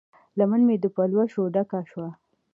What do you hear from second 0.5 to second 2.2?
مې د پلوشو ډکه شوه